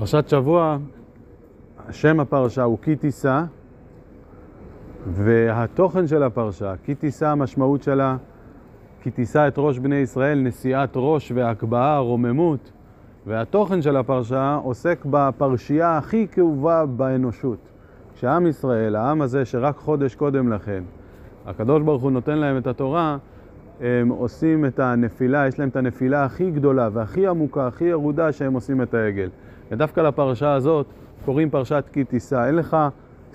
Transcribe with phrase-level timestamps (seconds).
[0.00, 0.78] פרשת שבוע,
[1.90, 3.42] שם הפרשה הוא כי תישא,
[5.06, 8.16] והתוכן של הפרשה, כי תישא, המשמעות שלה,
[9.02, 12.72] כי תישא את ראש בני ישראל, נשיאת ראש והקבעה, רוממות.
[13.26, 17.58] והתוכן של הפרשה עוסק בפרשייה הכי כאובה באנושות.
[18.14, 20.82] כשעם ישראל, העם הזה שרק חודש קודם לכן,
[21.46, 23.16] הקדוש ברוך הוא נותן להם את התורה,
[23.80, 28.54] הם עושים את הנפילה, יש להם את הנפילה הכי גדולה והכי עמוקה, הכי ירודה שהם
[28.54, 29.28] עושים את העגל.
[29.70, 30.86] ודווקא לפרשה הזאת
[31.24, 32.46] קוראים פרשת כי תישא.
[32.46, 32.76] אין לך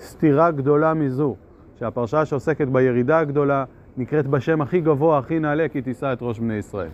[0.00, 1.36] סתירה גדולה מזו,
[1.78, 3.64] שהפרשה שעוסקת בירידה הגדולה
[3.96, 6.88] נקראת בשם הכי גבוה, הכי נעלה, כי תישא את ראש בני ישראל.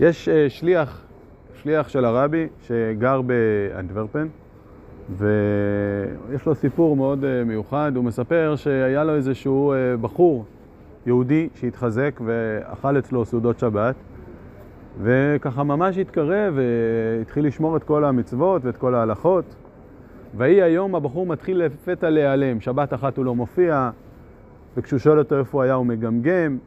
[0.00, 1.02] יש uh, שליח,
[1.54, 4.28] שליח של הרבי שגר באנטוורפן,
[5.16, 7.92] ויש לו סיפור מאוד uh, מיוחד.
[7.96, 10.44] הוא מספר שהיה לו איזשהו uh, בחור
[11.06, 13.94] יהודי שהתחזק ואכל אצלו סעודות שבת,
[15.02, 19.44] וככה ממש התקרב והתחיל לשמור את כל המצוות ואת כל ההלכות.
[20.36, 23.90] ויהי היום הבחור מתחיל לפתע להיעלם, שבת אחת הוא לא מופיע,
[24.76, 26.58] וכשהוא שואל אותו איפה הוא היה הוא מגמגם.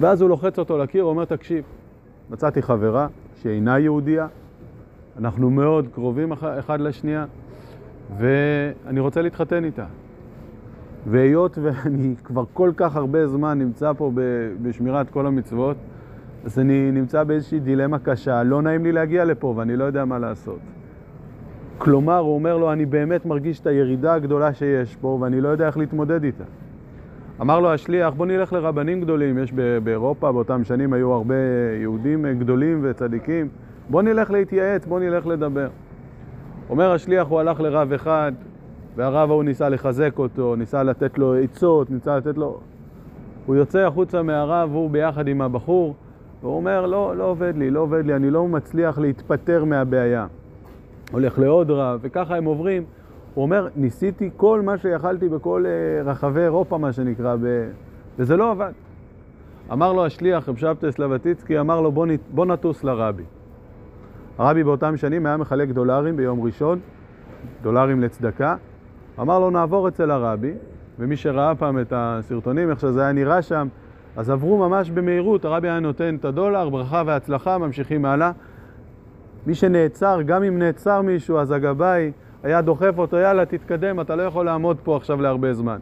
[0.00, 1.64] ואז הוא לוחץ אותו לקיר, אומר, תקשיב,
[2.30, 3.06] מצאתי חברה
[3.42, 4.26] שאינה יהודייה,
[5.18, 7.24] אנחנו מאוד קרובים אחד לשנייה,
[8.18, 9.84] ואני רוצה להתחתן איתה.
[11.06, 14.12] והיות ואני כבר כל כך הרבה זמן נמצא פה
[14.62, 15.76] בשמירת כל המצוות,
[16.44, 20.18] אז אני נמצא באיזושהי דילמה קשה, לא נעים לי להגיע לפה ואני לא יודע מה
[20.18, 20.58] לעשות.
[21.78, 25.66] כלומר, הוא אומר לו, אני באמת מרגיש את הירידה הגדולה שיש פה ואני לא יודע
[25.66, 26.44] איך להתמודד איתה.
[27.40, 31.34] אמר לו השליח, בוא נלך לרבנים גדולים, יש באירופה, באותם שנים היו הרבה
[31.80, 33.48] יהודים גדולים וצדיקים,
[33.90, 35.68] בוא נלך להתייעץ, בוא נלך לדבר.
[36.70, 38.32] אומר השליח, הוא הלך לרב אחד,
[38.96, 42.60] והרב ההוא ניסה לחזק אותו, ניסה לתת לו עצות, ניסה לתת לו...
[43.46, 45.94] הוא יוצא החוצה מהרב, הוא ביחד עם הבחור,
[46.42, 50.26] והוא אומר, לא, לא עובד לי, לא עובד לי, אני לא מצליח להתפטר מהבעיה.
[51.12, 52.84] הולך לעוד רב, וככה הם עוברים.
[53.34, 57.68] הוא אומר, ניסיתי כל מה שיכלתי בכל uh, רחבי אירופה, מה שנקרא, ב...
[58.18, 58.72] וזה לא עבד.
[59.72, 62.20] אמר לו השליח, רב שבתאי סלבטיצקי, אמר לו, בוא, נת...
[62.34, 63.22] בוא נטוס לרבי.
[64.38, 66.78] הרבי באותם שנים היה מחלק דולרים ביום ראשון,
[67.62, 68.56] דולרים לצדקה.
[69.20, 70.52] אמר לו, נעבור אצל הרבי,
[70.98, 73.68] ומי שראה פעם את הסרטונים, איך שזה היה נראה שם,
[74.16, 78.30] אז עברו ממש במהירות, הרבי היה נותן את הדולר, ברכה והצלחה, ממשיכים הלאה.
[79.46, 82.12] מי שנעצר, גם אם נעצר מישהו, אז הגבאי
[82.42, 85.78] היה דוחף אותו, יאללה, תתקדם, אתה לא יכול לעמוד פה עכשיו להרבה זמן.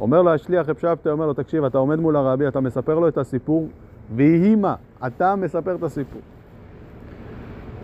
[0.00, 3.18] אומר לו השליח שבתאי, אומר לו, תקשיב, אתה עומד מול הרבי, אתה מספר לו את
[3.18, 3.68] הסיפור,
[4.14, 4.74] ויהי מה,
[5.06, 6.20] אתה מספר את הסיפור.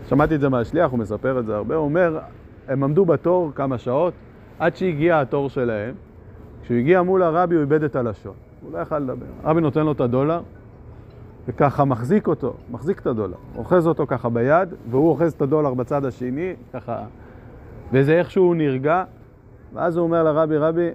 [0.09, 2.19] שמעתי את זה מהשליח, הוא מספר את זה הרבה, הוא אומר,
[2.67, 4.13] הם עמדו בתור כמה שעות,
[4.59, 5.95] עד שהגיע התור שלהם.
[6.63, 8.44] כשהוא הגיע מול הרבי, הוא איבד את הלשון.
[8.65, 9.25] הוא לא יכל לדבר.
[9.43, 10.41] הרבי נותן לו את הדולר,
[11.47, 13.37] וככה מחזיק אותו, מחזיק את הדולר.
[13.57, 17.05] אוחז אותו ככה ביד, והוא אוחז את הדולר בצד השני, ככה...
[17.91, 19.03] וזה איכשהו נרגע,
[19.73, 20.89] ואז הוא אומר לרבי, רבי,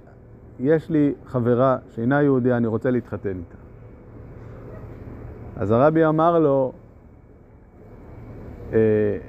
[0.61, 3.57] יש לי חברה שאינה יהודיה, אני רוצה להתחתן איתה.
[5.57, 6.73] אז הרבי אמר לו,
[8.73, 8.79] אה,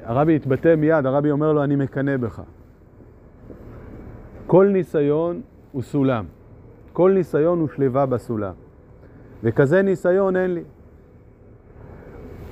[0.03, 2.41] הרבי התבטא מיד, הרבי אומר לו, אני מקנא בך.
[4.47, 5.41] כל ניסיון
[5.71, 6.25] הוא סולם.
[6.93, 8.53] כל ניסיון הוא שליבה בסולם.
[9.43, 10.63] וכזה ניסיון אין לי.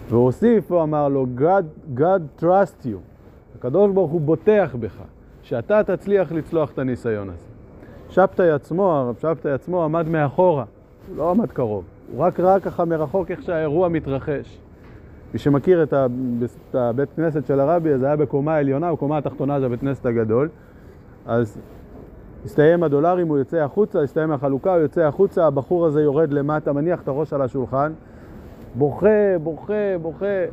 [0.10, 2.98] והוסיף, הוא אמר לו, God, God trust you.
[3.60, 5.02] הקדוש ברוך הוא בוטח בך,
[5.42, 7.46] שאתה תצליח לצלוח את הניסיון הזה.
[8.10, 10.66] שבתאי עצמו, הרב שבתאי עצמו עמד מאחורה,
[11.08, 14.60] הוא לא עמד קרוב, הוא רק ראה ככה מרחוק איך שהאירוע מתרחש.
[15.34, 15.94] מי שמכיר את
[16.74, 20.50] הבית כנסת של הרבי, זה היה בקומה העליונה, בקומה התחתונה זה הבית כנסת הגדול,
[21.26, 21.58] אז
[22.46, 27.02] הסתיים הדולרים, הוא יוצא החוצה, הסתיים החלוקה, הוא יוצא החוצה, הבחור הזה יורד למטה, מניח
[27.02, 27.92] את הראש על השולחן,
[28.76, 30.46] בוכה, בוכה, בוכה.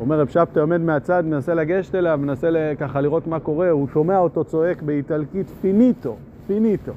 [0.00, 4.18] אומר רב שבתאי עומד מהצד, מנסה לגשת אליו, מנסה ככה לראות מה קורה, הוא שומע
[4.18, 6.16] אותו צועק באיטלקית, finito,
[6.46, 6.92] finito.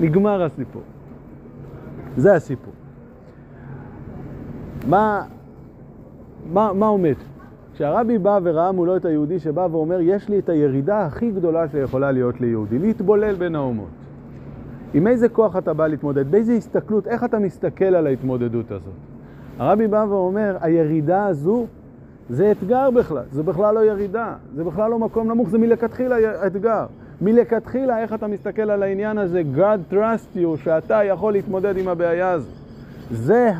[0.00, 0.82] נגמר הסיפור.
[2.16, 2.72] זה הסיפור.
[4.88, 5.22] מה,
[6.52, 7.14] מה, מה עומד?
[7.76, 12.12] כשהרבי בא וראה מולו את היהודי שבא ואומר, יש לי את הירידה הכי גדולה שיכולה
[12.12, 13.88] להיות ליהודי, להתבולל בין האומות.
[14.94, 16.30] עם איזה כוח אתה בא להתמודד?
[16.30, 17.06] באיזה הסתכלות?
[17.06, 18.92] איך אתה מסתכל על ההתמודדות הזאת?
[19.58, 21.66] הרבי בא ואומר, הירידה הזו
[22.28, 26.86] זה אתגר בכלל, זה בכלל לא ירידה, זה בכלל לא מקום נמוך, זה מלכתחילה אתגר.
[27.20, 32.30] מלכתחילה, איך אתה מסתכל על העניין הזה, God trust you, שאתה יכול להתמודד עם הבעיה
[32.30, 32.50] הזו.
[33.10, 33.50] זה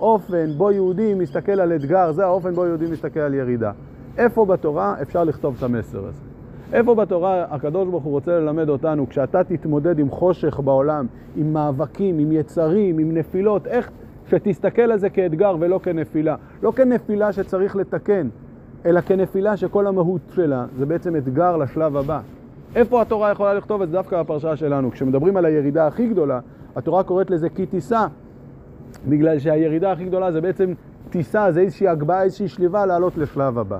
[0.00, 3.72] אופן בו יהודי מסתכל על אתגר, זה האופן בו יהודי מסתכל על ירידה.
[4.18, 6.20] איפה בתורה אפשר לכתוב את המסר הזה?
[6.72, 11.06] איפה בתורה הקדוש ברוך הוא רוצה ללמד אותנו, כשאתה תתמודד עם חושך בעולם,
[11.36, 13.90] עם מאבקים, עם יצרים, עם נפילות, איך
[14.30, 16.36] שתסתכל על זה כאתגר ולא כנפילה.
[16.62, 18.28] לא כנפילה שצריך לתקן,
[18.86, 22.20] אלא כנפילה שכל המהות שלה זה בעצם אתגר לשלב הבא.
[22.74, 24.90] איפה התורה יכולה לכתוב את זה דווקא בפרשה שלנו?
[24.90, 26.40] כשמדברים על הירידה הכי גדולה,
[26.76, 28.06] התורה קוראת לזה כי תישא.
[29.08, 30.72] בגלל שהירידה הכי גדולה זה בעצם
[31.10, 33.78] טיסה, זה איזושהי הגבהה, איזושהי שליבה לעלות לשלב הבא.